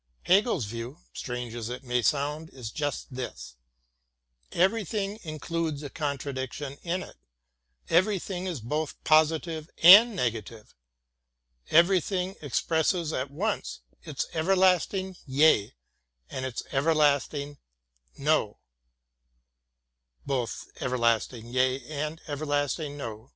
Hegel's 0.23 0.65
view, 0.65 0.97
strange 1.13 1.53
as 1.53 1.69
it 1.69 1.83
may 1.83 2.01
sound, 2.01 2.49
is 2.49 2.71
just 2.71 3.13
this: 3.13 3.55
everything 4.51 5.19
includes 5.21 5.83
a 5.83 5.91
con 5.91 6.17
tradiction 6.17 6.79
in 6.81 7.03
it, 7.03 7.17
everything 7.87 8.47
is 8.47 8.61
both 8.61 8.95
positive 9.03 9.69
and 9.83 10.15
negative, 10.15 10.73
everything 11.69 12.35
expresses 12.41 13.13
at 13.13 13.29
once 13.29 13.81
its 14.01 14.25
Everlasting 14.33 15.17
Yea 15.27 15.75
and 16.31 16.47
its 16.47 16.63
Everlasting 16.71 17.59
No. 18.17 18.57